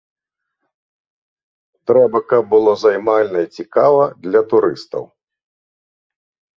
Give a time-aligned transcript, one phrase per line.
[1.91, 5.03] Трэба, каб было займальна і цікава для турыстаў.